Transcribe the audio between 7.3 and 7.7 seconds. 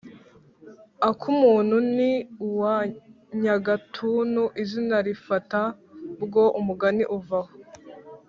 aho.